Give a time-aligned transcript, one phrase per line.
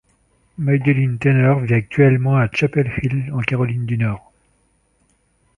[0.57, 4.33] Madeline Taylor vit actuellement à Chapel Hill, en Caroline du Nord.